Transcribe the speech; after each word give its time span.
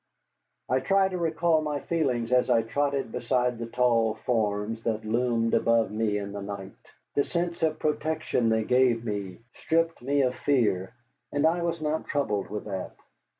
I 0.67 0.79
try 0.79 1.09
to 1.09 1.17
recall 1.19 1.61
my 1.61 1.79
feelings 1.79 2.31
as 2.31 2.49
I 2.49 2.63
trotted 2.63 3.11
beside 3.11 3.59
the 3.59 3.67
tall 3.67 4.15
forms 4.15 4.81
that 4.81 5.05
loomed 5.05 5.53
above 5.53 5.91
me 5.91 6.17
in 6.17 6.31
the 6.31 6.41
night. 6.41 6.71
The 7.13 7.23
sense 7.23 7.61
of 7.61 7.77
protection 7.77 8.49
they 8.49 8.63
gave 8.63 9.05
me 9.05 9.37
stripped 9.53 10.01
me 10.01 10.23
of 10.23 10.33
fear, 10.33 10.95
and 11.31 11.45
I 11.45 11.61
was 11.61 11.79
not 11.81 12.07
troubled 12.07 12.49
with 12.49 12.65
that. 12.65 12.95